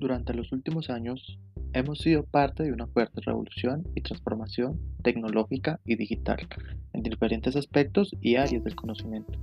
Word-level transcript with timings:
Durante 0.00 0.32
los 0.32 0.50
últimos 0.50 0.88
años, 0.88 1.38
hemos 1.74 1.98
sido 1.98 2.24
parte 2.24 2.62
de 2.62 2.72
una 2.72 2.86
fuerte 2.86 3.20
revolución 3.20 3.86
y 3.94 4.00
transformación 4.00 4.80
tecnológica 5.02 5.78
y 5.84 5.96
digital 5.96 6.48
en 6.94 7.02
diferentes 7.02 7.54
aspectos 7.54 8.16
y 8.22 8.36
áreas 8.36 8.64
del 8.64 8.74
conocimiento, 8.74 9.38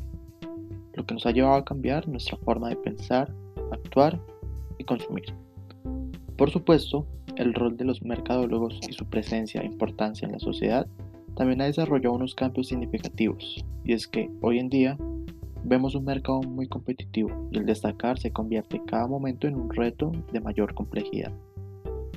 lo 0.95 1.05
que 1.05 1.13
nos 1.13 1.27
ha 1.27 1.31
llevado 1.31 1.57
a 1.57 1.63
cambiar 1.63 2.07
nuestra 2.07 2.37
forma 2.37 2.69
de 2.69 2.75
pensar, 2.75 3.31
actuar 3.71 4.19
y 4.79 4.83
consumir. 4.83 5.25
Por 6.35 6.49
supuesto, 6.49 7.05
el 7.35 7.53
rol 7.53 7.77
de 7.77 7.85
los 7.85 8.01
mercadólogos 8.01 8.79
y 8.89 8.93
su 8.93 9.05
presencia 9.05 9.61
e 9.61 9.65
importancia 9.67 10.25
en 10.25 10.31
la 10.31 10.39
sociedad 10.39 10.87
también 11.35 11.61
ha 11.61 11.65
desarrollado 11.65 12.15
unos 12.15 12.33
cambios 12.33 12.69
significativos, 12.69 13.63
y 13.85 13.93
es 13.93 14.07
que 14.07 14.31
hoy 14.41 14.57
en 14.57 14.69
día 14.69 14.97
Vemos 15.63 15.95
un 15.95 16.05
mercado 16.05 16.41
muy 16.41 16.67
competitivo 16.67 17.49
y 17.51 17.57
el 17.57 17.65
destacar 17.65 18.19
se 18.19 18.31
convierte 18.31 18.81
cada 18.85 19.07
momento 19.07 19.47
en 19.47 19.55
un 19.55 19.69
reto 19.69 20.11
de 20.31 20.39
mayor 20.39 20.73
complejidad. 20.73 21.33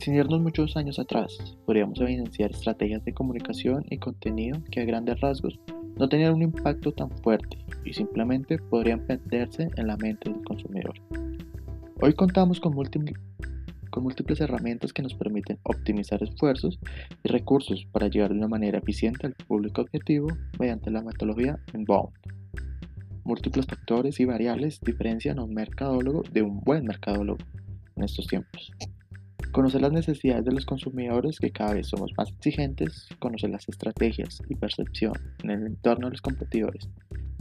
Sin 0.00 0.14
irnos 0.14 0.40
muchos 0.40 0.76
años 0.76 0.98
atrás, 0.98 1.36
podríamos 1.66 2.00
evidenciar 2.00 2.52
estrategias 2.52 3.04
de 3.04 3.12
comunicación 3.12 3.84
y 3.90 3.98
contenido 3.98 4.58
que 4.70 4.80
a 4.80 4.84
grandes 4.84 5.20
rasgos 5.20 5.58
no 5.98 6.08
tenían 6.08 6.32
un 6.32 6.42
impacto 6.42 6.92
tan 6.92 7.10
fuerte 7.18 7.58
y 7.84 7.92
simplemente 7.92 8.58
podrían 8.58 9.06
perderse 9.06 9.68
en 9.76 9.86
la 9.86 9.98
mente 9.98 10.30
del 10.30 10.42
consumidor. 10.42 10.94
Hoy 12.00 12.14
contamos 12.14 12.60
con, 12.60 12.72
con 13.90 14.02
múltiples 14.02 14.40
herramientas 14.40 14.94
que 14.94 15.02
nos 15.02 15.12
permiten 15.14 15.58
optimizar 15.64 16.22
esfuerzos 16.22 16.78
y 17.22 17.28
recursos 17.28 17.86
para 17.92 18.08
llegar 18.08 18.30
de 18.30 18.38
una 18.38 18.48
manera 18.48 18.78
eficiente 18.78 19.26
al 19.26 19.34
público 19.34 19.82
objetivo 19.82 20.28
mediante 20.58 20.90
la 20.90 21.02
metodología 21.02 21.58
Inbound. 21.74 22.39
Múltiples 23.24 23.66
factores 23.66 24.18
y 24.20 24.24
variables 24.24 24.80
diferencian 24.80 25.38
a 25.38 25.44
un 25.44 25.54
mercadólogo 25.54 26.22
de 26.32 26.42
un 26.42 26.60
buen 26.60 26.84
mercadólogo 26.84 27.38
en 27.96 28.04
estos 28.04 28.26
tiempos. 28.26 28.72
Conocer 29.52 29.82
las 29.82 29.92
necesidades 29.92 30.44
de 30.44 30.52
los 30.52 30.64
consumidores, 30.64 31.38
que 31.38 31.50
cada 31.50 31.74
vez 31.74 31.88
somos 31.88 32.12
más 32.16 32.30
exigentes, 32.30 33.08
conocer 33.18 33.50
las 33.50 33.68
estrategias 33.68 34.42
y 34.48 34.54
percepción 34.54 35.12
en 35.42 35.50
el 35.50 35.66
entorno 35.66 36.06
de 36.06 36.12
los 36.12 36.22
competidores 36.22 36.88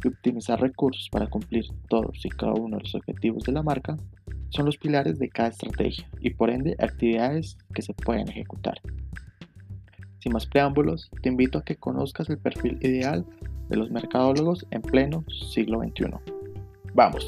y 0.04 0.08
optimizar 0.08 0.60
recursos 0.60 1.08
para 1.12 1.28
cumplir 1.28 1.66
todos 1.88 2.26
y 2.26 2.30
cada 2.30 2.54
uno 2.54 2.78
de 2.78 2.84
los 2.84 2.96
objetivos 2.96 3.44
de 3.44 3.52
la 3.52 3.64
marca 3.64 3.98
son 4.50 4.66
los 4.66 4.78
pilares 4.78 5.20
de 5.20 5.30
cada 5.30 5.50
estrategia 5.50 6.10
y 6.20 6.32
por 6.32 6.50
ende 6.50 6.76
actividades 6.80 7.58
que 7.74 7.82
se 7.82 7.94
pueden 7.94 8.28
ejecutar. 8.30 8.82
Sin 10.20 10.34
más 10.34 10.46
preámbulos, 10.48 11.10
te 11.22 11.30
invito 11.30 11.60
a 11.60 11.64
que 11.64 11.78
conozcas 11.78 12.30
el 12.30 12.40
perfil 12.40 12.78
ideal 12.82 13.26
de 13.70 13.78
los 13.78 13.92
mercadólogos 13.92 14.66
en 14.72 14.82
pleno 14.82 15.24
siglo 15.30 15.80
XXI. 15.80 16.06
Vamos. 16.94 17.26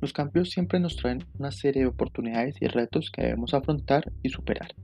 Los 0.00 0.12
cambios 0.12 0.50
siempre 0.50 0.80
nos 0.80 0.96
traen 0.96 1.24
una 1.38 1.52
serie 1.52 1.82
de 1.82 1.88
oportunidades 1.88 2.56
y 2.60 2.66
retos 2.66 3.10
que 3.10 3.22
debemos 3.22 3.54
afrontar 3.54 4.12
y 4.22 4.30
superar 4.30 4.74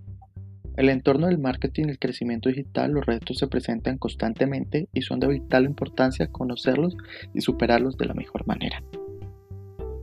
el 0.78 0.90
entorno 0.90 1.26
del 1.26 1.38
marketing 1.38 1.86
y 1.86 1.90
el 1.90 1.98
crecimiento 1.98 2.48
digital, 2.48 2.92
los 2.92 3.04
retos 3.04 3.38
se 3.38 3.48
presentan 3.48 3.98
constantemente 3.98 4.88
y 4.94 5.02
son 5.02 5.18
de 5.18 5.26
vital 5.26 5.64
importancia 5.64 6.28
conocerlos 6.28 6.96
y 7.34 7.40
superarlos 7.40 7.96
de 7.96 8.06
la 8.06 8.14
mejor 8.14 8.46
manera. 8.46 8.80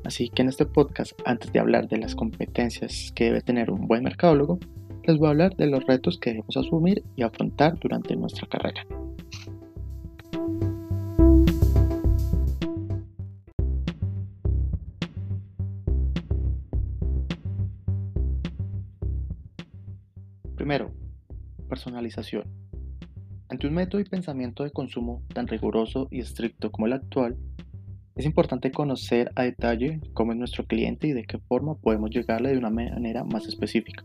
Así 0.04 0.28
que 0.28 0.42
en 0.42 0.50
este 0.50 0.66
podcast, 0.66 1.14
antes 1.24 1.54
de 1.54 1.60
hablar 1.60 1.88
de 1.88 1.98
las 1.98 2.14
competencias 2.14 3.14
que 3.16 3.24
debe 3.24 3.42
tener 3.42 3.72
un 3.72 3.88
buen 3.88 4.04
mercadólogo, 4.04 4.60
les 5.06 5.18
voy 5.18 5.28
a 5.28 5.32
hablar 5.32 5.56
de 5.56 5.68
los 5.68 5.86
retos 5.86 6.20
que 6.20 6.32
debemos 6.32 6.58
asumir 6.58 7.04
y 7.16 7.24
afrontar 7.24 7.80
durante 7.80 8.18
nuestra 8.18 8.46
carrera. 8.46 8.86
Personalización. 21.86 22.44
Ante 23.48 23.68
un 23.68 23.76
método 23.76 24.02
y 24.02 24.06
pensamiento 24.06 24.64
de 24.64 24.72
consumo 24.72 25.22
tan 25.34 25.48
riguroso 25.48 26.08
y 26.10 26.20
estricto 26.20 26.72
como 26.72 26.88
el 26.88 26.94
actual, 26.94 27.38
es 28.16 28.26
importante 28.26 28.72
conocer 28.72 29.32
a 29.36 29.44
detalle 29.44 30.02
cómo 30.14 30.32
es 30.32 30.38
nuestro 30.38 30.66
cliente 30.66 31.08
y 31.08 31.14
de 31.14 31.26
qué 31.26 31.38
forma 31.38 31.76
podemos 31.76 32.10
llegarle 32.10 32.50
de 32.50 32.58
una 32.58 32.72
manera 32.72 33.24
más 33.24 33.46
específica. 33.46 34.04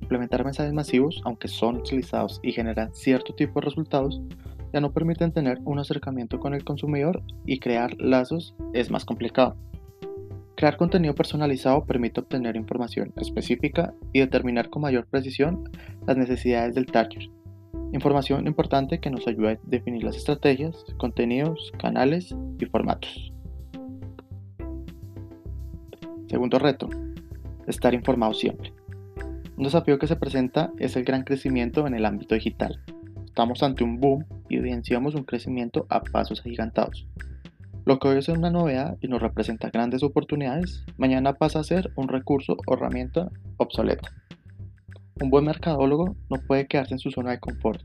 Implementar 0.00 0.44
mensajes 0.44 0.72
masivos, 0.72 1.22
aunque 1.24 1.46
son 1.46 1.76
utilizados 1.76 2.40
y 2.42 2.52
generan 2.52 2.92
cierto 2.94 3.32
tipo 3.34 3.60
de 3.60 3.66
resultados, 3.66 4.20
ya 4.72 4.80
no 4.80 4.92
permiten 4.92 5.32
tener 5.32 5.60
un 5.64 5.78
acercamiento 5.78 6.40
con 6.40 6.52
el 6.52 6.64
consumidor 6.64 7.22
y 7.46 7.60
crear 7.60 7.94
lazos 8.00 8.56
es 8.72 8.90
más 8.90 9.04
complicado. 9.04 9.56
Crear 10.64 10.78
contenido 10.78 11.14
personalizado 11.14 11.84
permite 11.84 12.20
obtener 12.20 12.56
información 12.56 13.12
específica 13.18 13.92
y 14.14 14.20
determinar 14.20 14.70
con 14.70 14.80
mayor 14.80 15.04
precisión 15.04 15.68
las 16.06 16.16
necesidades 16.16 16.74
del 16.74 16.86
target. 16.86 17.28
Información 17.92 18.46
importante 18.46 18.98
que 18.98 19.10
nos 19.10 19.28
ayuda 19.28 19.50
a 19.50 19.58
definir 19.64 20.04
las 20.04 20.16
estrategias, 20.16 20.86
contenidos, 20.96 21.70
canales 21.78 22.34
y 22.58 22.64
formatos. 22.64 23.30
Segundo 26.28 26.58
reto, 26.58 26.88
estar 27.66 27.92
informado 27.92 28.32
siempre. 28.32 28.72
Un 29.58 29.64
desafío 29.64 29.98
que 29.98 30.06
se 30.06 30.16
presenta 30.16 30.72
es 30.78 30.96
el 30.96 31.04
gran 31.04 31.24
crecimiento 31.24 31.86
en 31.86 31.92
el 31.92 32.06
ámbito 32.06 32.36
digital. 32.36 32.80
Estamos 33.26 33.62
ante 33.62 33.84
un 33.84 34.00
boom 34.00 34.24
y 34.48 34.56
evidenciamos 34.56 35.14
un 35.14 35.24
crecimiento 35.24 35.84
a 35.90 36.00
pasos 36.00 36.40
agigantados. 36.40 37.06
Lo 37.86 37.98
que 37.98 38.08
hoy 38.08 38.16
es 38.16 38.28
una 38.30 38.50
novedad 38.50 38.96
y 39.02 39.08
nos 39.08 39.20
representa 39.20 39.68
grandes 39.68 40.02
oportunidades, 40.02 40.82
mañana 40.96 41.34
pasa 41.34 41.60
a 41.60 41.64
ser 41.64 41.92
un 41.96 42.08
recurso 42.08 42.56
o 42.66 42.74
herramienta 42.74 43.28
obsoleta. 43.58 44.08
Un 45.20 45.28
buen 45.28 45.44
mercadólogo 45.44 46.16
no 46.30 46.36
puede 46.46 46.66
quedarse 46.66 46.94
en 46.94 46.98
su 46.98 47.10
zona 47.10 47.32
de 47.32 47.40
confort. 47.40 47.82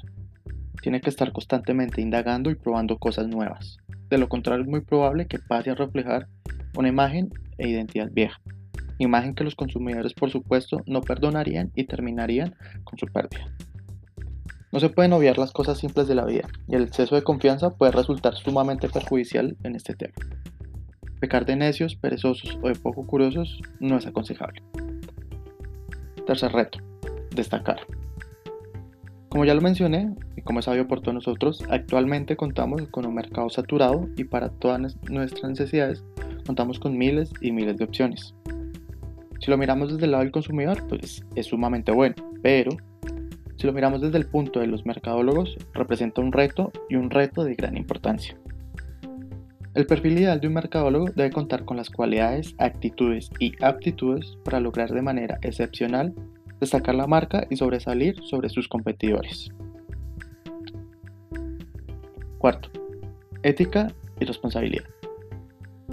Tiene 0.82 1.02
que 1.02 1.10
estar 1.10 1.34
constantemente 1.34 2.02
indagando 2.02 2.50
y 2.50 2.56
probando 2.56 2.98
cosas 2.98 3.28
nuevas. 3.28 3.76
De 4.10 4.18
lo 4.18 4.30
contrario 4.30 4.64
es 4.64 4.70
muy 4.70 4.80
probable 4.80 5.28
que 5.28 5.38
pase 5.38 5.72
a 5.72 5.76
reflejar 5.76 6.30
una 6.78 6.88
imagen 6.88 7.30
e 7.58 7.68
identidad 7.68 8.10
vieja. 8.10 8.40
Imagen 9.00 9.36
que 9.36 9.44
los 9.44 9.56
consumidores 9.56 10.14
por 10.14 10.32
supuesto 10.32 10.82
no 10.86 11.02
perdonarían 11.02 11.72
y 11.76 11.84
terminarían 11.84 12.56
con 12.86 12.98
su 12.98 13.06
pérdida. 13.08 13.46
No 14.72 14.80
se 14.80 14.90
pueden 14.90 15.14
obviar 15.14 15.38
las 15.38 15.52
cosas 15.52 15.80
simples 15.80 16.08
de 16.08 16.16
la 16.16 16.26
vida 16.26 16.48
y 16.68 16.76
el 16.76 16.84
exceso 16.84 17.16
de 17.16 17.24
confianza 17.24 17.72
puede 17.72 17.92
resultar 17.92 18.36
sumamente 18.36 18.88
perjudicial 18.88 19.58
en 19.64 19.76
este 19.76 19.96
tema. 19.96 20.14
Pecar 21.20 21.46
de 21.46 21.56
necios, 21.56 21.96
perezosos 21.96 22.58
o 22.62 22.68
de 22.68 22.76
poco 22.76 23.06
curiosos 23.08 23.62
no 23.80 23.98
es 23.98 24.06
aconsejable. 24.06 24.62
Tercer 26.28 26.52
reto, 26.52 26.80
destacar. 27.36 27.80
Como 29.30 29.46
ya 29.46 29.56
lo 29.56 29.62
mencioné, 29.62 30.16
y 30.36 30.42
como 30.42 30.60
es 30.60 30.66
sabio 30.66 30.88
por 30.88 31.02
todos 31.02 31.16
nosotros, 31.16 31.64
actualmente 31.70 32.36
contamos 32.36 32.84
con 32.90 33.06
un 33.06 33.16
mercado 33.16 33.50
saturado 33.50 34.08
y 34.18 34.24
para 34.24 34.50
todas 34.50 34.98
nuestras 35.10 35.50
necesidades 35.50 36.04
contamos 36.46 36.80
con 36.80 36.98
miles 36.98 37.32
y 37.42 37.52
miles 37.52 37.78
de 37.78 37.86
opciones. 37.86 38.36
Si 39.40 39.50
lo 39.50 39.58
miramos 39.58 39.92
desde 39.92 40.06
el 40.06 40.12
lado 40.12 40.24
del 40.24 40.32
consumidor, 40.32 40.88
pues 40.88 41.24
es 41.36 41.48
sumamente 41.48 41.92
bueno, 41.92 42.16
pero 42.42 42.72
si 43.60 43.68
lo 43.68 43.74
miramos 43.74 44.00
desde 44.00 44.18
el 44.18 44.26
punto 44.26 44.62
de 44.62 44.68
los 44.68 44.86
mercadólogos, 44.86 45.58
representa 45.74 46.22
un 46.22 46.32
reto 46.32 46.72
y 46.88 46.96
un 46.96 47.10
reto 47.10 47.44
de 47.44 47.56
gran 47.56 47.76
importancia. 47.76 48.38
El 49.74 49.86
perfil 49.86 50.18
ideal 50.18 50.40
de 50.40 50.48
un 50.48 50.54
mercadólogo 50.54 51.08
debe 51.14 51.30
contar 51.30 51.66
con 51.66 51.76
las 51.76 51.90
cualidades, 51.90 52.56
actitudes 52.58 53.30
y 53.38 53.52
aptitudes 53.62 54.38
para 54.46 54.62
lograr 54.62 54.94
de 54.94 55.02
manera 55.02 55.40
excepcional 55.42 56.14
destacar 56.62 56.96
la 56.96 57.06
marca 57.06 57.48
y 57.50 57.58
sobresalir 57.58 58.16
sobre 58.24 58.48
sus 58.48 58.70
competidores. 58.70 59.52
Cuarto, 62.38 62.70
ética 63.44 63.92
y 64.22 64.26
responsabilidad. 64.26 64.86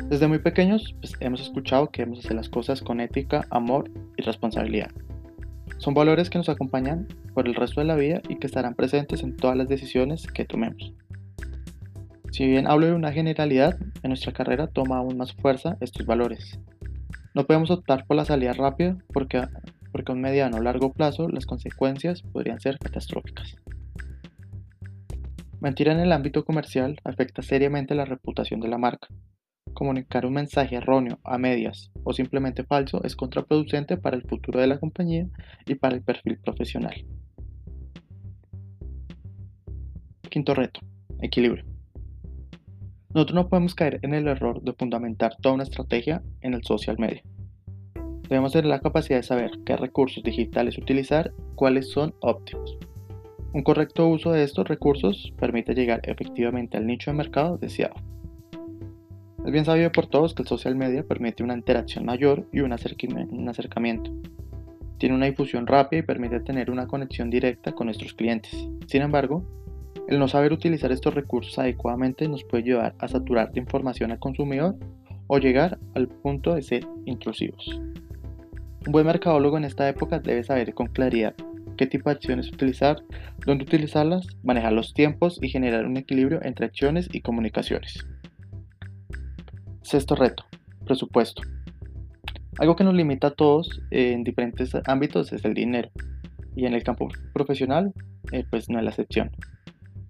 Desde 0.09 0.29
muy 0.29 0.39
pequeños 0.39 0.95
pues, 1.01 1.15
hemos 1.19 1.41
escuchado 1.41 1.89
que 1.89 2.03
debemos 2.03 2.25
hacer 2.25 2.37
las 2.37 2.49
cosas 2.49 2.81
con 2.81 3.01
ética, 3.01 3.45
amor 3.51 3.91
y 4.17 4.23
responsabilidad. 4.23 4.93
Son 5.79 5.95
valores 5.95 6.31
que 6.31 6.39
nos 6.39 6.49
acompañan 6.49 7.09
por 7.37 7.47
el 7.47 7.55
resto 7.55 7.83
de 7.83 7.87
la 7.87 7.97
vida 7.97 8.23
y 8.31 8.37
que 8.37 8.47
estarán 8.47 8.75
presentes 8.75 9.23
en 9.23 9.37
todas 9.37 9.59
las 9.59 9.69
decisiones 9.69 10.27
que 10.27 10.47
tomemos. 10.47 10.95
Si 12.33 12.47
bien 12.47 12.67
hablo 12.67 12.87
de 12.87 12.95
una 12.95 13.13
generalidad, 13.13 13.79
en 14.03 14.09
nuestra 14.09 14.33
carrera 14.33 14.69
toma 14.69 14.97
aún 14.97 15.19
más 15.19 15.35
fuerza 15.35 15.77
estos 15.83 16.07
valores. 16.07 16.59
No 17.35 17.47
podemos 17.47 17.71
optar 17.71 18.07
por 18.07 18.17
la 18.17 18.25
salida 18.25 18.55
rápida 18.55 18.97
porque, 19.13 19.47
porque 19.93 20.13
a 20.13 20.15
un 20.15 20.23
mediano 20.23 20.57
o 20.57 20.63
largo 20.63 20.95
plazo 20.95 21.29
las 21.29 21.45
consecuencias 21.45 22.23
podrían 22.23 22.59
ser 22.59 22.79
catastróficas. 22.79 23.55
Mentir 25.61 25.89
en 25.89 26.01
el 26.01 26.13
ámbito 26.13 26.43
comercial 26.43 26.99
afecta 27.05 27.43
seriamente 27.43 27.95
la 27.95 28.07
reputación 28.07 28.61
de 28.61 28.69
la 28.69 28.79
marca. 28.79 29.09
comunicar 29.75 30.25
un 30.25 30.33
mensaje 30.33 30.77
erróneo, 30.77 31.19
a 31.23 31.37
medias 31.37 31.91
o 32.03 32.15
simplemente 32.15 32.65
falso 32.65 33.05
es 33.05 33.15
contraproducente 33.15 33.99
para 33.99 34.17
el 34.17 34.23
futuro 34.23 34.59
de 34.59 34.69
la 34.69 34.79
compañía 34.79 35.27
y 35.67 35.75
para 35.75 35.95
el 35.97 36.03
perfil 36.03 36.39
profesional. 36.39 37.05
Quinto 40.37 40.53
reto, 40.53 40.81
equilibrio. 41.23 41.65
Nosotros 43.15 43.35
no 43.35 43.49
podemos 43.49 43.75
caer 43.75 44.01
en 44.03 44.13
el 44.13 44.29
error 44.29 44.61
de 44.61 44.75
fundamentar 44.75 45.35
toda 45.41 45.55
una 45.55 45.65
estrategia 45.65 46.23
en 46.43 46.53
el 46.53 46.63
social 46.63 46.99
media. 46.99 47.23
Debemos 48.29 48.53
tener 48.53 48.67
la 48.67 48.81
capacidad 48.81 49.21
de 49.21 49.23
saber 49.23 49.53
qué 49.65 49.79
recursos 49.79 50.23
digitales 50.23 50.77
utilizar, 50.77 51.33
cuáles 51.55 51.89
son 51.89 52.15
óptimos. 52.21 52.77
Un 53.55 53.63
correcto 53.63 54.07
uso 54.09 54.31
de 54.31 54.43
estos 54.43 54.69
recursos 54.69 55.33
permite 55.41 55.73
llegar 55.73 56.03
efectivamente 56.05 56.77
al 56.77 56.87
nicho 56.87 57.11
de 57.11 57.17
mercado 57.17 57.57
deseado. 57.57 57.95
Es 59.43 59.51
bien 59.51 59.65
sabido 59.65 59.91
por 59.91 60.07
todos 60.07 60.35
que 60.35 60.43
el 60.43 60.49
social 60.49 60.77
media 60.77 61.03
permite 61.03 61.45
una 61.45 61.55
interacción 61.55 62.05
mayor 62.05 62.47
y 62.53 62.61
un, 62.61 62.75
acercamiento. 62.75 64.13
Tiene 64.99 65.15
una 65.15 65.25
difusión 65.25 65.67
rápida 65.67 66.01
y 66.01 66.03
permite 66.03 66.41
tener 66.41 66.71
una 66.71 66.87
conexión 66.87 67.31
directa 67.31 67.73
con 67.73 67.87
nuestros 67.87 68.13
clientes. 68.13 68.69
Sin 68.87 69.01
embargo, 69.01 69.43
el 70.09 70.19
no 70.19 70.29
saber 70.29 70.53
utilizar 70.53 70.93
estos 70.93 71.15
recursos 71.15 71.59
adecuadamente 71.59 72.29
nos 72.29 72.45
puede 72.45 72.63
llevar 72.63 72.95
a 72.99 73.09
saturar 73.09 73.53
de 73.53 73.61
información 73.61 74.13
al 74.13 74.19
consumidor 74.19 74.77
o 75.27 75.39
llegar 75.39 75.79
al 75.95 76.09
punto 76.09 76.55
de 76.55 76.63
ser 76.63 76.87
intrusivos. 77.05 77.69
Un 78.87 78.93
buen 78.93 79.07
mercadólogo 79.07 79.57
en 79.57 79.65
esta 79.65 79.89
época 79.89 80.21
debe 80.21 80.45
saber 80.45 80.73
con 80.75 80.87
claridad 80.87 81.35
qué 81.77 81.87
tipo 81.87 82.09
de 82.09 82.17
acciones 82.17 82.53
utilizar, 82.53 83.03
dónde 83.45 83.65
utilizarlas, 83.65 84.27
manejar 84.45 84.73
los 84.73 84.95
tiempos 84.95 85.39
y 85.43 85.49
generar 85.49 85.85
un 85.85 85.97
equilibrio 85.97 86.41
entre 86.43 86.67
acciones 86.67 87.09
y 87.13 87.21
comunicaciones. 87.21 88.07
Sexto 89.83 90.15
reto, 90.15 90.45
presupuesto. 90.85 91.43
Algo 92.59 92.77
que 92.77 92.85
nos 92.85 92.95
limita 92.95 93.29
a 93.29 93.35
todos 93.35 93.83
en 93.91 94.25
diferentes 94.25 94.73
ámbitos 94.87 95.33
es 95.33 95.45
el 95.45 95.55
dinero 95.55 95.91
y 96.55 96.65
en 96.65 96.75
el 96.75 96.83
campo 96.83 97.09
profesional 97.35 97.93
eh, 98.33 98.45
pues 98.49 98.71
no 98.71 98.79
es 98.79 98.85
la 98.85 98.91
excepción. 98.91 99.31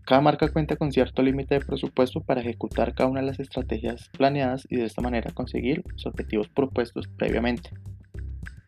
Cada 0.07 0.21
marca 0.21 0.49
cuenta 0.53 0.77
con 0.77 0.93
cierto 0.93 1.21
límite 1.21 1.57
de 1.57 1.65
presupuesto 1.65 2.21
para 2.21 2.41
ejecutar 2.41 2.95
cada 2.95 3.11
una 3.11 3.23
de 3.23 3.27
las 3.27 3.41
estrategias 3.41 4.09
planeadas 4.17 4.65
y 4.71 4.77
de 4.77 4.85
esta 4.85 5.03
manera 5.03 5.33
conseguir 5.33 5.83
los 5.85 6.07
objetivos 6.07 6.49
propuestos 6.49 7.09
previamente. 7.09 7.71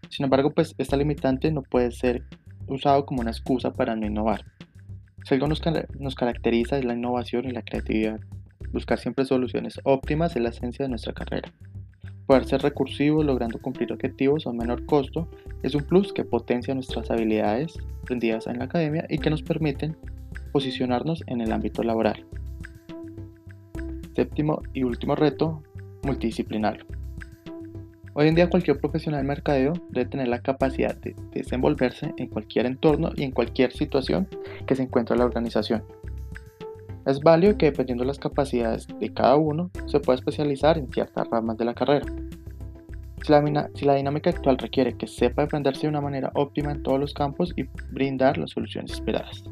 Sin 0.09 0.25
embargo, 0.25 0.51
pues 0.51 0.75
esta 0.79 0.97
limitante 0.97 1.53
no 1.53 1.63
puede 1.63 1.93
ser 1.93 2.25
usado 2.67 3.07
como 3.07 3.21
una 3.21 3.31
excusa 3.31 3.73
para 3.73 3.95
no 3.95 4.05
innovar. 4.05 4.47
Si 5.23 5.35
algo 5.35 5.47
nos, 5.47 5.63
nos 6.01 6.17
caracteriza 6.17 6.77
es 6.77 6.85
la 6.85 6.95
innovación 6.95 7.45
y 7.45 7.53
la 7.53 7.63
creatividad. 7.63 8.19
Buscar 8.73 8.99
siempre 8.99 9.25
soluciones 9.25 9.79
óptimas 9.85 10.35
es 10.35 10.43
la 10.43 10.49
esencia 10.49 10.87
de 10.87 10.89
nuestra 10.89 11.13
carrera. 11.13 11.53
Poder 12.27 12.47
ser 12.47 12.63
recursivo 12.63 13.23
logrando 13.23 13.61
cumplir 13.61 13.93
objetivos 13.93 14.49
a 14.49 14.53
menor 14.53 14.85
costo 14.87 15.29
es 15.63 15.77
un 15.77 15.85
plus 15.85 16.13
que 16.13 16.25
potencia 16.25 16.75
nuestras 16.75 17.13
habilidades 17.13 17.79
aprendidas 18.03 18.49
en 18.49 18.59
la 18.59 18.65
academia 18.65 19.07
y 19.09 19.19
que 19.19 19.31
nos 19.31 19.45
permiten 19.45 19.97
posicionarnos 20.49 21.23
en 21.27 21.41
el 21.41 21.53
ámbito 21.53 21.83
laboral. 21.83 22.25
Séptimo 24.15 24.63
y 24.73 24.83
último 24.83 25.15
reto, 25.15 25.63
multidisciplinario. 26.03 26.85
Hoy 28.15 28.27
en 28.27 28.35
día 28.35 28.51
cualquier 28.51 28.81
profesional 28.81 29.23
de 29.23 29.29
mercadeo 29.29 29.75
debe 29.91 30.11
tener 30.11 30.27
la 30.27 30.41
capacidad 30.41 30.97
de 30.97 31.15
desenvolverse 31.31 32.13
en 32.17 32.27
cualquier 32.27 32.67
entorno 32.67 33.11
y 33.15 33.23
en 33.23 33.31
cualquier 33.31 33.73
situación 33.73 34.27
que 34.67 34.75
se 34.75 34.83
encuentre 34.83 35.15
en 35.15 35.21
la 35.21 35.27
organización. 35.27 35.85
Es 37.07 37.21
válido 37.21 37.57
que 37.57 37.67
dependiendo 37.67 38.03
de 38.03 38.09
las 38.09 38.19
capacidades 38.19 38.89
de 38.99 39.15
cada 39.15 39.37
uno 39.37 39.71
se 39.87 40.01
pueda 40.01 40.19
especializar 40.19 40.79
en 40.79 40.91
ciertas 40.93 41.29
ramas 41.29 41.57
de 41.59 41.65
la 41.65 41.75
carrera. 41.75 42.07
Si 43.23 43.33
la, 43.33 43.71
si 43.75 43.85
la 43.85 43.95
dinámica 43.95 44.31
actual 44.31 44.59
requiere 44.59 44.97
que 44.97 45.07
sepa 45.07 45.43
defenderse 45.43 45.83
de 45.83 45.89
una 45.89 46.01
manera 46.01 46.33
óptima 46.35 46.73
en 46.73 46.83
todos 46.83 46.99
los 46.99 47.15
campos 47.15 47.53
y 47.57 47.69
brindar 47.93 48.37
las 48.37 48.51
soluciones 48.51 48.95
esperadas. 48.95 49.45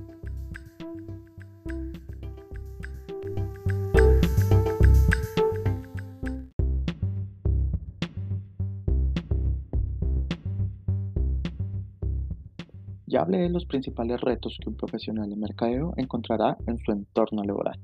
Hablé 13.26 13.38
de 13.38 13.48
los 13.48 13.66
principales 13.66 14.20
retos 14.20 14.56
que 14.62 14.68
un 14.68 14.76
profesional 14.76 15.28
de 15.28 15.34
mercadeo 15.34 15.92
encontrará 15.96 16.56
en 16.68 16.78
su 16.78 16.92
entorno 16.92 17.42
laboral. 17.42 17.76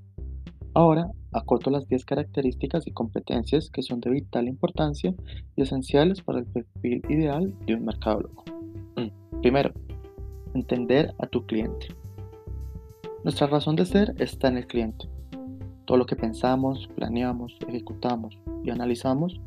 Ahora 0.72 1.10
acoto 1.32 1.68
las 1.68 1.88
10 1.88 2.04
características 2.04 2.86
y 2.86 2.92
competencias 2.92 3.68
que 3.68 3.82
son 3.82 4.00
de 4.00 4.10
vital 4.10 4.46
importancia 4.46 5.12
y 5.56 5.62
esenciales 5.62 6.22
para 6.22 6.38
el 6.38 6.46
perfil 6.46 7.02
ideal 7.08 7.52
de 7.66 7.74
un 7.74 7.84
mercadólogo. 7.84 8.44
Mm, 8.96 9.40
primero, 9.40 9.72
entender 10.54 11.12
a 11.18 11.26
tu 11.26 11.44
cliente. 11.44 11.88
Nuestra 13.24 13.48
razón 13.48 13.74
de 13.74 13.84
ser 13.84 14.14
está 14.18 14.46
en 14.46 14.58
el 14.58 14.68
cliente. 14.68 15.08
Todo 15.86 15.98
lo 15.98 16.06
que 16.06 16.14
pensamos, 16.14 16.88
planeamos, 16.94 17.56
ejecutamos 17.66 18.38
y 18.62 18.70
analizamos 18.70 19.40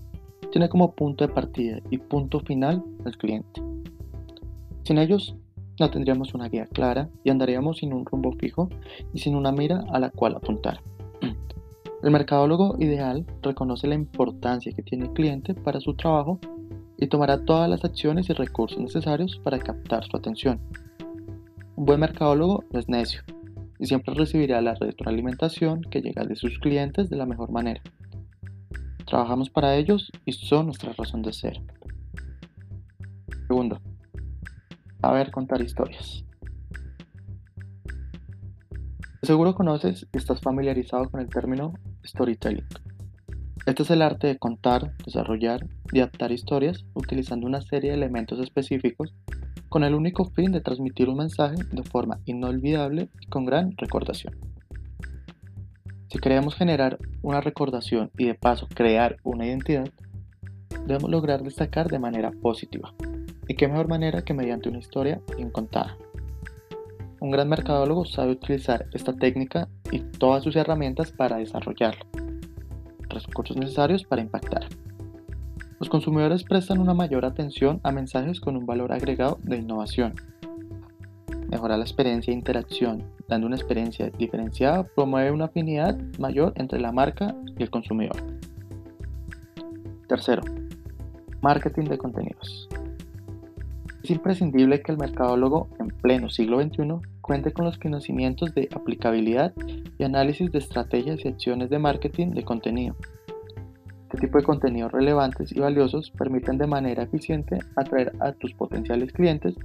tiene 0.51 0.67
como 0.67 0.93
punto 0.93 1.25
de 1.25 1.33
partida 1.33 1.79
y 1.89 1.97
punto 1.97 2.41
final 2.41 2.83
el 3.05 3.17
cliente. 3.17 3.61
Sin 4.83 4.97
ellos 4.97 5.35
no 5.79 5.89
tendríamos 5.89 6.33
una 6.33 6.47
guía 6.47 6.67
clara 6.67 7.09
y 7.23 7.29
andaríamos 7.29 7.77
sin 7.77 7.93
un 7.93 8.05
rumbo 8.05 8.31
fijo 8.33 8.69
y 9.13 9.19
sin 9.19 9.35
una 9.35 9.51
mira 9.51 9.83
a 9.91 9.99
la 9.99 10.09
cual 10.09 10.35
apuntar. 10.35 10.81
El 12.03 12.11
mercadólogo 12.11 12.75
ideal 12.79 13.25
reconoce 13.41 13.87
la 13.87 13.95
importancia 13.95 14.71
que 14.73 14.83
tiene 14.83 15.05
el 15.05 15.13
cliente 15.13 15.53
para 15.53 15.79
su 15.79 15.95
trabajo 15.95 16.39
y 16.97 17.07
tomará 17.07 17.43
todas 17.43 17.69
las 17.69 17.83
acciones 17.83 18.29
y 18.29 18.33
recursos 18.33 18.79
necesarios 18.79 19.39
para 19.43 19.59
captar 19.59 20.05
su 20.05 20.15
atención. 20.15 20.59
Un 21.75 21.85
buen 21.85 21.99
mercadólogo 21.99 22.63
no 22.71 22.79
es 22.79 22.87
necio 22.87 23.21
y 23.79 23.87
siempre 23.87 24.13
recibirá 24.13 24.61
la 24.61 24.75
retroalimentación 24.75 25.81
que 25.81 26.01
llega 26.01 26.23
de 26.23 26.35
sus 26.35 26.59
clientes 26.59 27.09
de 27.09 27.17
la 27.17 27.25
mejor 27.25 27.51
manera. 27.51 27.81
Trabajamos 29.05 29.49
para 29.49 29.75
ellos 29.75 30.11
y 30.25 30.31
son 30.31 30.67
nuestra 30.67 30.93
razón 30.93 31.21
de 31.21 31.33
ser. 31.33 31.61
Segundo, 33.47 33.79
saber 35.05 35.29
contar 35.29 35.61
historias. 35.61 36.25
seguro 39.21 39.53
conoces 39.53 40.07
y 40.11 40.17
estás 40.17 40.41
familiarizado 40.41 41.09
con 41.09 41.19
el 41.19 41.29
término 41.29 41.73
storytelling. 42.03 42.65
Este 43.67 43.83
es 43.83 43.91
el 43.91 44.01
arte 44.01 44.25
de 44.25 44.39
contar, 44.39 44.95
desarrollar 45.05 45.67
y 45.91 45.99
adaptar 45.99 46.31
historias 46.31 46.85
utilizando 46.95 47.45
una 47.45 47.61
serie 47.61 47.91
de 47.91 47.97
elementos 47.97 48.39
específicos 48.39 49.13
con 49.69 49.83
el 49.83 49.93
único 49.93 50.25
fin 50.25 50.51
de 50.51 50.61
transmitir 50.61 51.07
un 51.07 51.17
mensaje 51.17 51.57
de 51.71 51.83
forma 51.83 52.19
inolvidable 52.25 53.09
y 53.19 53.27
con 53.27 53.45
gran 53.45 53.77
recordación. 53.77 54.35
Si 56.09 56.17
queremos 56.17 56.55
generar 56.55 56.97
una 57.21 57.41
recordación 57.41 58.09
y 58.17 58.25
de 58.25 58.33
paso 58.33 58.67
crear 58.73 59.17
una 59.23 59.45
identidad, 59.45 59.89
debemos 60.87 61.11
lograr 61.11 61.43
destacar 61.43 61.89
de 61.89 61.99
manera 61.99 62.31
positiva. 62.41 62.93
¿Y 63.47 63.55
qué 63.55 63.67
mejor 63.67 63.87
manera 63.87 64.23
que 64.23 64.33
mediante 64.33 64.69
una 64.69 64.79
historia 64.79 65.21
bien 65.35 65.51
contada? 65.51 65.97
Un 67.19 67.31
gran 67.31 67.47
mercadólogo 67.47 68.05
sabe 68.05 68.31
utilizar 68.31 68.87
esta 68.93 69.13
técnica 69.13 69.67
y 69.91 69.99
todas 69.99 70.43
sus 70.43 70.55
herramientas 70.55 71.11
para 71.11 71.37
desarrollarla. 71.37 72.05
Los 73.09 73.25
recursos 73.25 73.55
necesarios 73.55 74.03
para 74.03 74.21
impactar. 74.21 74.65
Los 75.79 75.89
consumidores 75.89 76.43
prestan 76.43 76.79
una 76.79 76.93
mayor 76.93 77.25
atención 77.25 77.79
a 77.83 77.91
mensajes 77.91 78.39
con 78.39 78.55
un 78.57 78.65
valor 78.65 78.91
agregado 78.91 79.39
de 79.43 79.57
innovación. 79.57 80.15
Mejorar 81.49 81.77
la 81.77 81.85
experiencia 81.85 82.31
de 82.31 82.37
interacción, 82.37 83.03
dando 83.27 83.47
una 83.47 83.55
experiencia 83.55 84.09
diferenciada, 84.09 84.83
promueve 84.83 85.31
una 85.31 85.45
afinidad 85.45 85.97
mayor 86.17 86.53
entre 86.55 86.79
la 86.79 86.91
marca 86.91 87.35
y 87.57 87.63
el 87.63 87.69
consumidor. 87.69 88.17
Tercero, 90.07 90.43
marketing 91.41 91.85
de 91.85 91.97
contenidos. 91.97 92.67
Es 94.05 94.11
imprescindible 94.11 94.83
que 94.83 94.91
el 94.91 94.99
mercadólogo 94.99 95.67
en 95.79 95.87
pleno 95.87 96.29
siglo 96.29 96.61
XXI 96.61 96.99
cuente 97.21 97.51
con 97.51 97.65
los 97.65 97.79
conocimientos 97.79 98.53
de 98.53 98.69
aplicabilidad 98.71 99.51
y 99.97 100.03
análisis 100.03 100.51
de 100.51 100.59
estrategias 100.59 101.25
y 101.25 101.29
acciones 101.29 101.71
de 101.71 101.79
marketing 101.79 102.29
de 102.35 102.43
contenido. 102.43 102.95
Este 104.03 104.27
tipo 104.27 104.37
de 104.37 104.43
contenidos 104.43 104.91
relevantes 104.91 105.51
y 105.51 105.59
valiosos 105.59 106.11
permiten 106.11 106.59
de 106.59 106.67
manera 106.67 107.01
eficiente 107.01 107.57
atraer 107.75 108.11
a 108.19 108.31
tus 108.33 108.53
potenciales 108.53 109.11
clientes, 109.11 109.55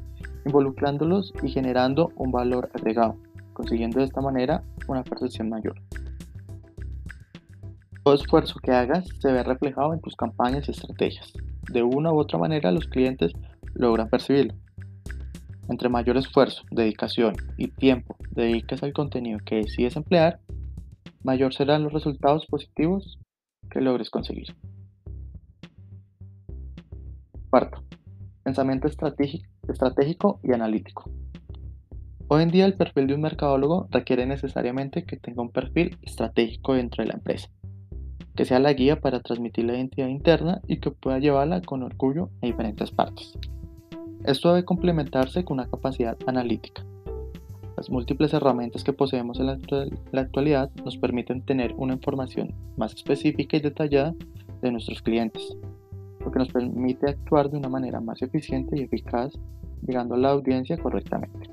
involucrándolos 0.46 1.34
y 1.42 1.50
generando 1.50 2.10
un 2.16 2.32
valor 2.32 2.70
agregado, 2.72 3.18
consiguiendo 3.52 3.98
de 3.98 4.06
esta 4.06 4.22
manera 4.22 4.62
una 4.88 5.04
percepción 5.04 5.50
mayor. 5.50 5.74
Todo 8.04 8.14
esfuerzo 8.14 8.58
que 8.62 8.72
hagas 8.72 9.06
se 9.18 9.32
ve 9.32 9.42
reflejado 9.42 9.92
en 9.92 10.00
tus 10.00 10.16
campañas 10.16 10.66
y 10.66 10.70
estrategias. 10.70 11.30
De 11.70 11.82
una 11.82 12.10
u 12.10 12.18
otra 12.18 12.38
manera 12.38 12.72
los 12.72 12.86
clientes 12.86 13.34
logran 13.74 14.08
percibirlo. 14.08 14.54
Entre 15.68 15.88
mayor 15.88 16.16
esfuerzo, 16.16 16.62
dedicación 16.70 17.36
y 17.56 17.68
tiempo 17.68 18.16
dediques 18.30 18.82
al 18.82 18.92
contenido 18.92 19.38
que 19.44 19.56
decides 19.56 19.96
emplear, 19.96 20.40
mayor 21.22 21.54
serán 21.54 21.84
los 21.84 21.92
resultados 21.92 22.46
positivos 22.46 23.20
que 23.70 23.80
logres 23.80 24.10
conseguir. 24.10 24.56
Cuarto, 27.50 27.82
pensamiento 28.42 28.88
estratégico 28.88 30.40
y 30.42 30.52
analítico. 30.52 31.10
Hoy 32.28 32.42
en 32.44 32.50
día 32.50 32.64
el 32.64 32.74
perfil 32.74 33.08
de 33.08 33.14
un 33.14 33.22
mercadólogo 33.22 33.88
requiere 33.90 34.24
necesariamente 34.24 35.04
que 35.04 35.16
tenga 35.16 35.42
un 35.42 35.50
perfil 35.50 35.98
estratégico 36.02 36.74
dentro 36.74 37.02
de 37.02 37.08
la 37.08 37.14
empresa, 37.14 37.48
que 38.36 38.44
sea 38.44 38.60
la 38.60 38.72
guía 38.72 39.00
para 39.00 39.20
transmitir 39.20 39.64
la 39.64 39.74
identidad 39.74 40.06
interna 40.06 40.60
y 40.66 40.78
que 40.78 40.90
pueda 40.90 41.18
llevarla 41.18 41.60
con 41.60 41.82
orgullo 41.82 42.30
a 42.40 42.46
diferentes 42.46 42.90
partes. 42.92 43.36
Esto 44.24 44.50
debe 44.50 44.66
complementarse 44.66 45.44
con 45.44 45.58
una 45.58 45.68
capacidad 45.68 46.16
analítica. 46.26 46.84
Las 47.76 47.88
múltiples 47.88 48.34
herramientas 48.34 48.84
que 48.84 48.92
poseemos 48.92 49.40
en 49.40 49.46
la 49.46 50.20
actualidad 50.20 50.70
nos 50.84 50.98
permiten 50.98 51.40
tener 51.42 51.74
una 51.78 51.94
información 51.94 52.52
más 52.76 52.94
específica 52.94 53.56
y 53.56 53.60
detallada 53.60 54.14
de 54.60 54.70
nuestros 54.70 55.00
clientes, 55.00 55.56
lo 56.22 56.30
que 56.30 56.38
nos 56.38 56.48
permite 56.48 57.08
actuar 57.08 57.50
de 57.50 57.56
una 57.56 57.70
manera 57.70 58.00
más 58.00 58.20
eficiente 58.20 58.78
y 58.78 58.82
eficaz, 58.82 59.32
llegando 59.86 60.14
a 60.14 60.18
la 60.18 60.30
audiencia 60.30 60.76
correctamente. 60.76 61.48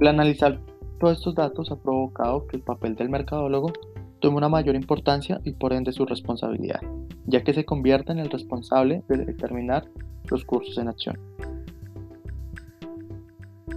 El 0.00 0.06
analizar 0.06 0.60
todos 1.00 1.18
estos 1.18 1.34
datos 1.34 1.72
ha 1.72 1.76
provocado 1.76 2.46
que 2.46 2.56
el 2.56 2.62
papel 2.62 2.94
del 2.94 3.08
mercadólogo 3.08 3.72
tome 4.20 4.36
una 4.36 4.48
mayor 4.48 4.76
importancia 4.76 5.40
y 5.44 5.52
por 5.52 5.72
ende 5.72 5.92
su 5.92 6.04
responsabilidad, 6.06 6.80
ya 7.26 7.42
que 7.42 7.54
se 7.54 7.64
convierte 7.64 8.12
en 8.12 8.18
el 8.18 8.30
responsable 8.30 9.02
de 9.08 9.24
determinar 9.24 9.84
los 10.30 10.44
cursos 10.44 10.78
en 10.78 10.88
acción. 10.88 11.18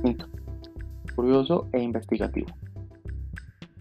Quinto, 0.04 0.28
curioso 1.16 1.68
e 1.72 1.82
investigativo. 1.82 2.48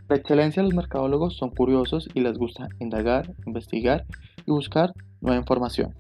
La 0.09 0.16
excelencia 0.16 0.62
de 0.62 0.69
los 0.69 0.76
mercadólogos 0.76 1.37
son 1.37 1.50
curiosos 1.50 2.09
y 2.14 2.21
les 2.21 2.38
gusta 2.38 2.69
indagar, 2.81 3.35
investigar 3.47 4.04
y 4.47 4.50
buscar 4.50 4.92
nueva 5.21 5.38
información. 5.38 5.95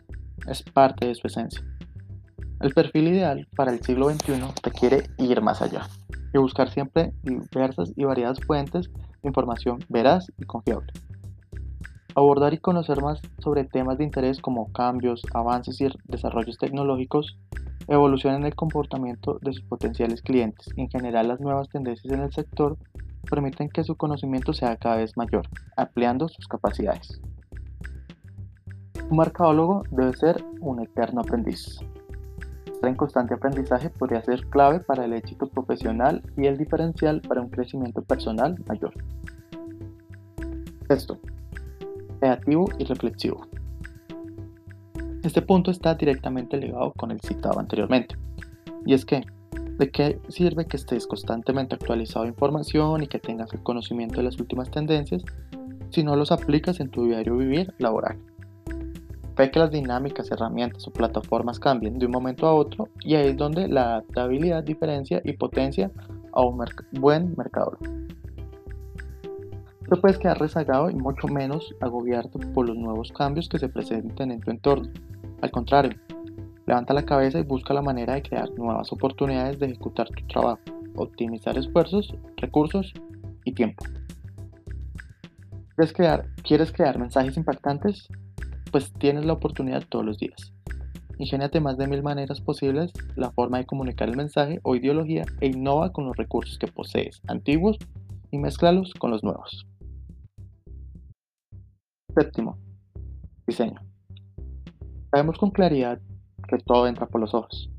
Es 0.46 0.62
parte 0.62 1.06
de 1.06 1.14
su 1.14 1.26
esencia. 1.26 1.64
El 2.60 2.74
perfil 2.74 3.08
ideal 3.08 3.48
para 3.56 3.72
el 3.72 3.82
siglo 3.82 4.10
XXI 4.10 4.34
requiere 4.62 5.04
ir 5.18 5.40
más 5.40 5.62
allá 5.62 5.88
y 6.32 6.38
buscar 6.38 6.70
siempre 6.70 7.12
diversas 7.22 7.92
y 7.96 8.04
variadas 8.04 8.38
fuentes 8.40 8.90
información 9.22 9.78
veraz 9.88 10.30
y 10.38 10.44
confiable. 10.44 10.92
Abordar 12.14 12.52
y 12.52 12.58
conocer 12.58 13.00
más 13.00 13.20
sobre 13.38 13.64
temas 13.64 13.98
de 13.98 14.04
interés 14.04 14.40
como 14.40 14.70
cambios, 14.72 15.22
avances 15.32 15.80
y 15.80 15.88
desarrollos 16.04 16.58
tecnológicos, 16.58 17.38
evolución 17.88 18.34
en 18.34 18.44
el 18.44 18.54
comportamiento 18.54 19.38
de 19.40 19.54
sus 19.54 19.64
potenciales 19.64 20.22
clientes 20.22 20.68
y 20.76 20.82
en 20.82 20.90
general 20.90 21.28
las 21.28 21.40
nuevas 21.40 21.68
tendencias 21.68 22.12
en 22.12 22.20
el 22.20 22.32
sector 22.32 22.76
permiten 23.28 23.68
que 23.68 23.84
su 23.84 23.96
conocimiento 23.96 24.52
sea 24.52 24.76
cada 24.76 24.96
vez 24.96 25.16
mayor, 25.16 25.48
ampliando 25.76 26.28
sus 26.28 26.46
capacidades. 26.46 27.20
Un 29.08 29.16
mercadólogo 29.16 29.82
debe 29.90 30.12
ser 30.14 30.44
un 30.60 30.80
eterno 30.80 31.20
aprendiz 31.20 31.78
en 32.88 32.96
constante 32.96 33.34
aprendizaje 33.34 33.90
podría 33.90 34.22
ser 34.22 34.46
clave 34.48 34.80
para 34.80 35.04
el 35.04 35.12
éxito 35.12 35.48
profesional 35.48 36.22
y 36.36 36.46
el 36.46 36.58
diferencial 36.58 37.20
para 37.20 37.40
un 37.40 37.48
crecimiento 37.48 38.02
personal 38.02 38.56
mayor. 38.66 38.92
Sexto, 40.88 41.18
creativo 42.20 42.68
y 42.78 42.84
reflexivo. 42.84 43.46
Este 45.22 45.42
punto 45.42 45.70
está 45.70 45.94
directamente 45.94 46.56
ligado 46.56 46.92
con 46.92 47.10
el 47.10 47.20
citado 47.20 47.60
anteriormente, 47.60 48.16
y 48.84 48.94
es 48.94 49.04
que, 49.04 49.22
¿de 49.78 49.90
qué 49.90 50.20
sirve 50.28 50.66
que 50.66 50.76
estés 50.76 51.06
constantemente 51.06 51.76
actualizado 51.76 52.24
de 52.24 52.30
información 52.30 53.02
y 53.02 53.06
que 53.06 53.20
tengas 53.20 53.52
el 53.52 53.62
conocimiento 53.62 54.16
de 54.16 54.24
las 54.24 54.38
últimas 54.40 54.70
tendencias 54.70 55.22
si 55.90 56.02
no 56.02 56.16
los 56.16 56.32
aplicas 56.32 56.80
en 56.80 56.90
tu 56.90 57.06
diario 57.06 57.36
vivir 57.36 57.72
laboral? 57.78 58.18
Puede 59.34 59.50
que 59.50 59.58
las 59.58 59.70
dinámicas, 59.70 60.30
herramientas 60.30 60.86
o 60.86 60.92
plataformas 60.92 61.58
cambien 61.58 61.98
de 61.98 62.06
un 62.06 62.12
momento 62.12 62.46
a 62.46 62.54
otro 62.54 62.88
y 63.00 63.14
ahí 63.14 63.28
es 63.28 63.36
donde 63.36 63.66
la 63.66 63.96
adaptabilidad 63.96 64.62
diferencia 64.62 65.22
y 65.24 65.32
potencia 65.32 65.90
a 66.32 66.42
un 66.42 66.62
buen 66.92 67.34
mercado. 67.36 67.78
No 69.90 70.00
puedes 70.00 70.18
quedar 70.18 70.38
rezagado 70.38 70.90
y 70.90 70.94
mucho 70.94 71.28
menos 71.28 71.74
agobiado 71.80 72.30
por 72.54 72.66
los 72.66 72.76
nuevos 72.76 73.10
cambios 73.12 73.48
que 73.48 73.58
se 73.58 73.68
presenten 73.68 74.30
en 74.30 74.40
tu 74.40 74.50
entorno. 74.50 74.90
Al 75.40 75.50
contrario, 75.50 75.98
levanta 76.66 76.94
la 76.94 77.04
cabeza 77.04 77.38
y 77.38 77.42
busca 77.42 77.74
la 77.74 77.82
manera 77.82 78.14
de 78.14 78.22
crear 78.22 78.50
nuevas 78.56 78.92
oportunidades 78.92 79.58
de 79.58 79.66
ejecutar 79.66 80.08
tu 80.08 80.26
trabajo, 80.26 80.60
optimizar 80.94 81.58
esfuerzos, 81.58 82.14
recursos 82.36 82.92
y 83.44 83.52
tiempo. 83.52 83.84
¿Quieres 85.74 85.92
crear, 85.92 86.26
¿Quieres 86.42 86.70
crear 86.70 86.98
mensajes 86.98 87.36
impactantes? 87.36 88.08
Pues 88.72 88.92
tienes 88.94 89.26
la 89.26 89.34
oportunidad 89.34 89.84
todos 89.88 90.04
los 90.04 90.18
días. 90.18 90.52
Ingéniate 91.18 91.60
más 91.60 91.76
de 91.76 91.86
mil 91.86 92.02
maneras 92.02 92.40
posibles 92.40 92.92
la 93.14 93.30
forma 93.30 93.58
de 93.58 93.66
comunicar 93.66 94.08
el 94.08 94.16
mensaje 94.16 94.58
o 94.64 94.74
ideología 94.74 95.24
e 95.40 95.48
innova 95.48 95.92
con 95.92 96.06
los 96.06 96.16
recursos 96.16 96.58
que 96.58 96.66
posees 96.66 97.20
antiguos 97.28 97.78
y 98.30 98.38
mezclalos 98.38 98.92
con 98.94 99.10
los 99.10 99.22
nuevos. 99.22 99.66
Séptimo, 102.14 102.58
diseño. 103.46 103.80
Sabemos 105.10 105.38
con 105.38 105.50
claridad 105.50 106.00
que 106.48 106.58
todo 106.58 106.86
entra 106.86 107.06
por 107.06 107.20
los 107.20 107.34
ojos, 107.34 107.70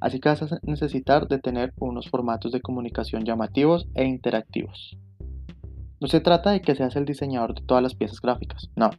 así 0.00 0.18
que 0.18 0.30
vas 0.30 0.42
a 0.42 0.58
necesitar 0.62 1.28
tener 1.28 1.72
unos 1.78 2.08
formatos 2.08 2.50
de 2.50 2.62
comunicación 2.62 3.24
llamativos 3.24 3.86
e 3.94 4.04
interactivos. 4.04 4.98
No 6.00 6.08
se 6.08 6.20
trata 6.20 6.50
de 6.50 6.62
que 6.62 6.74
seas 6.74 6.96
el 6.96 7.04
diseñador 7.04 7.54
de 7.54 7.60
todas 7.66 7.82
las 7.82 7.94
piezas 7.94 8.20
gráficas, 8.20 8.70
no, 8.74 8.90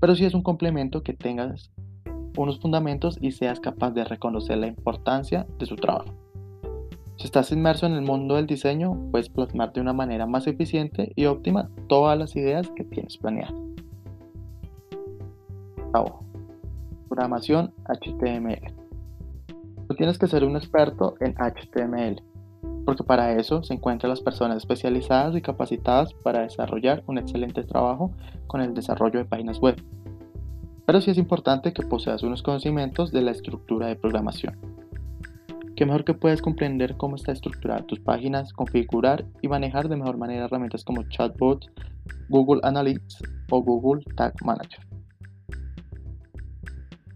pero 0.00 0.14
sí 0.14 0.24
es 0.24 0.34
un 0.34 0.42
complemento 0.42 1.02
que 1.02 1.12
tengas 1.12 1.70
unos 2.36 2.58
fundamentos 2.60 3.18
y 3.20 3.32
seas 3.32 3.60
capaz 3.60 3.90
de 3.90 4.04
reconocer 4.04 4.58
la 4.58 4.66
importancia 4.66 5.46
de 5.58 5.66
su 5.66 5.76
trabajo. 5.76 6.14
Si 7.16 7.26
estás 7.26 7.52
inmerso 7.52 7.86
en 7.86 7.92
el 7.92 8.02
mundo 8.02 8.36
del 8.36 8.46
diseño, 8.46 8.96
puedes 9.10 9.28
plasmar 9.28 9.74
de 9.74 9.82
una 9.82 9.92
manera 9.92 10.26
más 10.26 10.46
eficiente 10.46 11.12
y 11.16 11.26
óptima 11.26 11.68
todas 11.86 12.18
las 12.18 12.34
ideas 12.34 12.70
que 12.74 12.84
tienes 12.84 13.18
planeadas. 13.18 13.54
Programación 17.08 17.74
HTML. 17.86 18.72
No 19.88 19.96
tienes 19.96 20.16
que 20.16 20.28
ser 20.28 20.44
un 20.44 20.56
experto 20.56 21.16
en 21.20 21.34
HTML, 21.34 22.22
porque 22.84 23.04
para 23.04 23.32
eso 23.38 23.62
se 23.62 23.74
encuentran 23.74 24.10
las 24.10 24.20
personas 24.20 24.56
especializadas 24.58 25.36
y 25.36 25.42
capacitadas 25.42 26.14
para 26.14 26.42
desarrollar 26.42 27.02
un 27.06 27.18
excelente 27.18 27.62
trabajo 27.62 28.12
con 28.46 28.60
el 28.60 28.74
desarrollo 28.74 29.18
de 29.18 29.24
páginas 29.24 29.58
web. 29.60 29.76
Pero 30.86 31.00
sí 31.00 31.10
es 31.10 31.18
importante 31.18 31.72
que 31.72 31.82
poseas 31.82 32.22
unos 32.22 32.42
conocimientos 32.42 33.12
de 33.12 33.22
la 33.22 33.30
estructura 33.30 33.86
de 33.86 33.96
programación. 33.96 34.58
Qué 35.76 35.86
mejor 35.86 36.04
que 36.04 36.14
puedas 36.14 36.42
comprender 36.42 36.96
cómo 36.96 37.16
está 37.16 37.32
estructurada 37.32 37.86
tus 37.86 38.00
páginas, 38.00 38.52
configurar 38.52 39.24
y 39.40 39.48
manejar 39.48 39.88
de 39.88 39.96
mejor 39.96 40.18
manera 40.18 40.44
herramientas 40.44 40.84
como 40.84 41.04
Chatbot, 41.04 41.66
Google 42.28 42.60
Analytics 42.64 43.22
o 43.50 43.62
Google 43.62 44.04
Tag 44.16 44.34
Manager. 44.44 44.80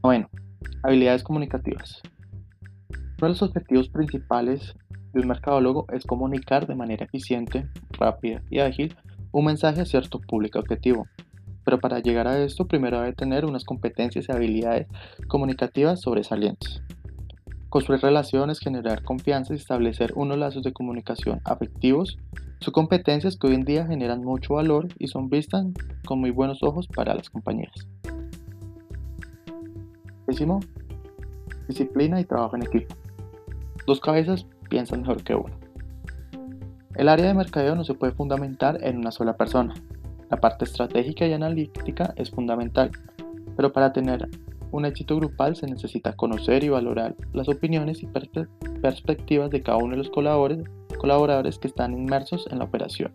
Bueno, 0.01 0.29
habilidades 0.83 1.23
comunicativas. 1.23 2.01
Uno 2.91 3.27
de 3.27 3.29
los 3.29 3.43
objetivos 3.43 3.89
principales 3.89 4.75
de 5.15 5.21
un 5.21 5.29
mercadólogo 5.29 5.87
es 5.93 6.05
comunicar 6.05 6.67
de 6.67 6.75
manera 6.75 7.07
eficiente, 7.07 7.67
rápida 7.93 8.43
y 8.51 8.59
ágil 8.59 8.95
un 9.33 9.47
mensaje 9.47 9.81
a 9.81 9.85
cierto 9.85 10.21
público 10.21 10.59
objetivo. 10.59 11.07
Pero 11.65 11.79
para 11.79 12.01
llegar 12.01 12.29
a 12.29 12.39
esto, 12.41 12.67
primero 12.67 13.01
debe 13.01 13.15
tener 13.15 13.47
unas 13.47 13.65
competencias 13.65 14.29
y 14.29 14.33
habilidades 14.33 14.87
comunicativas 15.29 16.01
sobresalientes. 16.01 16.83
Construir 17.71 18.03
relaciones, 18.03 18.61
generar 18.61 19.03
confianza 19.03 19.53
y 19.53 19.57
establecer 19.57 20.13
unos 20.15 20.39
lazos 20.39 20.63
de 20.63 20.73
comunicación 20.73 21.41
afectivos 21.45 22.19
son 22.61 22.73
competencias 22.73 23.37
que 23.37 23.49
hoy 23.49 23.55
en 23.55 23.65
día 23.65 23.87
generan 23.87 24.23
mucho 24.23 24.55
valor 24.55 24.89
y 24.99 25.09
son 25.09 25.29
vistas 25.29 25.67
con 26.07 26.21
muy 26.21 26.31
buenos 26.31 26.63
ojos 26.63 26.87
para 26.87 27.15
las 27.15 27.29
compañías. 27.29 27.73
Disciplina 31.69 32.21
y 32.21 32.25
trabajo 32.25 32.57
en 32.57 32.63
equipo. 32.63 32.95
Dos 33.87 34.01
cabezas 34.01 34.47
piensan 34.75 35.03
mejor 35.03 35.23
que 35.23 35.37
uno. 35.37 35.55
El 36.97 37.09
área 37.09 37.29
de 37.29 37.35
mercadeo 37.35 37.77
no 37.77 37.85
se 37.85 37.95
puede 37.95 38.13
fundamentar 38.13 38.83
en 38.83 38.99
una 38.99 39.13
sola 39.13 39.37
persona. 39.37 39.73
La 40.33 40.39
parte 40.39 40.65
estratégica 40.65 41.25
y 41.29 41.33
analítica 41.33 42.13
es 42.17 42.33
fundamental, 42.33 42.91
pero 43.55 43.73
para 43.73 43.93
tener 43.93 44.29
un 44.73 44.85
éxito 44.85 45.15
grupal 45.15 45.55
se 45.55 45.69
necesita 45.69 46.15
conocer 46.15 46.65
y 46.65 46.71
valorar 46.71 47.15
las 47.33 47.49
opiniones 47.49 48.03
y 48.03 48.09
perspectivas 48.83 49.51
de 49.51 49.63
cada 49.63 49.79
uno 49.79 49.93
de 49.93 49.99
los 49.99 50.11
colaboradores, 50.11 50.69
colaboradores 50.99 51.57
que 51.61 51.69
están 51.69 51.93
inmersos 51.93 52.49
en 52.51 52.59
la 52.59 52.65
operación 52.65 53.13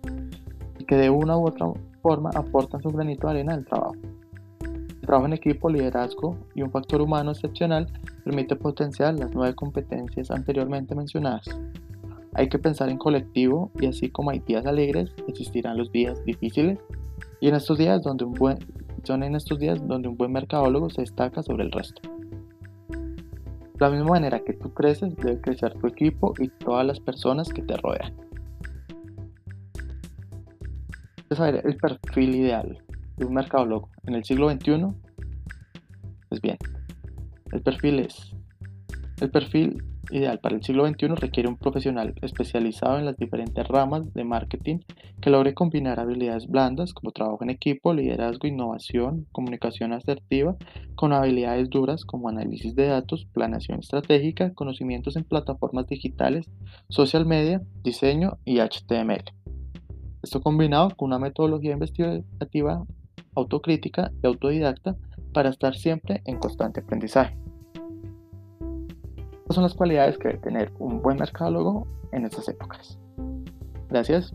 y 0.79 0.85
que 0.85 0.95
de 0.95 1.09
una 1.09 1.37
u 1.37 1.45
otra 1.45 1.67
forma 2.01 2.29
aportan 2.35 2.81
su 2.81 2.87
granito 2.87 3.27
de 3.27 3.31
arena 3.31 3.55
al 3.55 3.65
trabajo. 3.65 3.95
Trabajo 5.09 5.25
en 5.25 5.33
equipo, 5.33 5.71
liderazgo 5.71 6.37
y 6.53 6.61
un 6.61 6.69
factor 6.69 7.01
humano 7.01 7.31
excepcional 7.31 7.87
permite 8.23 8.55
potenciar 8.55 9.15
las 9.15 9.31
nueve 9.33 9.55
competencias 9.55 10.29
anteriormente 10.29 10.93
mencionadas. 10.93 11.49
Hay 12.35 12.47
que 12.47 12.59
pensar 12.59 12.89
en 12.89 12.99
colectivo 12.99 13.71
y 13.79 13.87
así 13.87 14.11
como 14.11 14.29
hay 14.29 14.37
días 14.37 14.67
alegres, 14.67 15.09
existirán 15.27 15.79
los 15.79 15.91
días 15.91 16.23
difíciles 16.25 16.77
Y 17.41 17.47
en 17.47 17.55
estos 17.55 17.79
días 17.79 18.03
donde 18.03 18.25
un 18.25 18.35
buen, 18.35 18.59
son 19.01 19.23
en 19.23 19.33
estos 19.33 19.57
días 19.57 19.79
donde 19.87 20.09
un 20.09 20.15
buen 20.15 20.31
mercadólogo 20.31 20.91
se 20.91 21.01
destaca 21.01 21.41
sobre 21.41 21.63
el 21.63 21.71
resto. 21.71 22.03
De 22.89 23.79
la 23.79 23.89
misma 23.89 24.11
manera 24.11 24.41
que 24.41 24.53
tú 24.53 24.71
creces, 24.75 25.15
debe 25.15 25.41
crecer 25.41 25.73
tu 25.73 25.87
equipo 25.87 26.35
y 26.37 26.49
todas 26.49 26.85
las 26.85 26.99
personas 26.99 27.49
que 27.49 27.63
te 27.63 27.75
rodean. 27.77 28.13
saber 31.31 31.63
el 31.65 31.77
perfil 31.77 32.35
ideal 32.35 32.83
de 33.19 33.25
un 33.25 33.33
mercadólogo 33.33 33.89
en 34.07 34.15
el 34.15 34.23
siglo 34.23 34.49
XXI? 34.49 34.87
Pues 36.29 36.41
bien, 36.41 36.57
el 37.51 37.61
perfil 37.61 37.99
es 37.99 38.33
el 39.21 39.29
perfil 39.31 39.83
ideal 40.11 40.39
para 40.39 40.55
el 40.55 40.63
siglo 40.63 40.87
XXI 40.87 41.07
requiere 41.09 41.49
un 41.49 41.57
profesional 41.57 42.13
especializado 42.21 42.97
en 42.97 43.05
las 43.05 43.17
diferentes 43.17 43.67
ramas 43.67 44.11
de 44.13 44.23
marketing 44.23 44.79
que 45.21 45.29
logre 45.29 45.53
combinar 45.53 45.99
habilidades 45.99 46.47
blandas 46.47 46.93
como 46.93 47.11
trabajo 47.11 47.43
en 47.43 47.49
equipo, 47.49 47.93
liderazgo, 47.93 48.47
innovación, 48.47 49.27
comunicación 49.31 49.93
asertiva, 49.93 50.55
con 50.95 51.13
habilidades 51.13 51.69
duras 51.69 52.05
como 52.05 52.29
análisis 52.29 52.75
de 52.75 52.87
datos, 52.87 53.27
planeación 53.33 53.79
estratégica, 53.79 54.53
conocimientos 54.53 55.15
en 55.15 55.25
plataformas 55.25 55.87
digitales, 55.87 56.49
social 56.89 57.25
media, 57.25 57.61
diseño 57.83 58.37
y 58.45 58.59
HTML. 58.59 59.25
Esto 60.23 60.41
combinado 60.41 60.89
con 60.95 61.07
una 61.07 61.19
metodología 61.19 61.73
investigativa 61.73 62.83
autocrítica 63.35 64.11
y 64.21 64.27
autodidacta 64.27 64.95
para 65.33 65.49
estar 65.49 65.75
siempre 65.75 66.21
en 66.25 66.37
constante 66.37 66.81
aprendizaje. 66.81 67.37
Estas 69.49 69.55
son 69.55 69.63
las 69.63 69.73
cualidades 69.73 70.17
que 70.17 70.29
debe 70.29 70.39
tener 70.39 70.71
un 70.79 71.01
buen 71.01 71.17
mercadólogo 71.17 71.87
en 72.11 72.25
estas 72.25 72.47
épocas. 72.49 72.99
Gracias. 73.89 74.33